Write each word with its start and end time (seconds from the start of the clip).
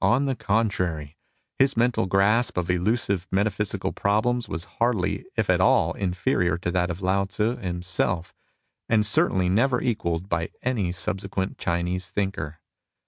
On 0.00 0.26
the 0.26 0.36
contrary, 0.36 1.16
his 1.58 1.76
mental 1.76 2.06
grasp 2.06 2.56
of 2.56 2.70
elusive 2.70 3.26
metaphysical 3.32 3.90
problems 3.90 4.48
was 4.48 4.62
hardly 4.78 5.24
if 5.36 5.50
at 5.50 5.60
all 5.60 5.92
inferior 5.94 6.56
to 6.58 6.70
that 6.70 6.88
of 6.88 7.02
Lao 7.02 7.24
Tzu 7.24 7.56
himself, 7.56 8.32
and 8.88 9.04
certainly 9.04 9.48
never 9.48 9.82
equalled 9.82 10.28
by 10.28 10.50
any 10.62 10.92
subsequent 10.92 11.58
Chinese 11.58 12.10
thinker. 12.10 12.60